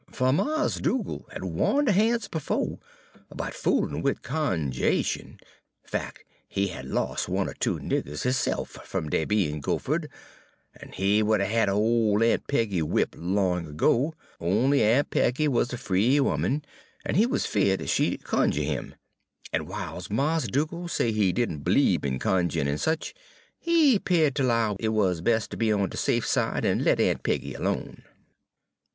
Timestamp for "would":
11.21-11.39